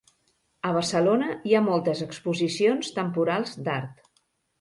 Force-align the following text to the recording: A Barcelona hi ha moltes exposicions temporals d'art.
A 0.69 0.69
Barcelona 0.77 1.27
hi 1.49 1.53
ha 1.57 1.61
moltes 1.65 2.01
exposicions 2.05 2.89
temporals 2.95 3.53
d'art. 3.69 4.03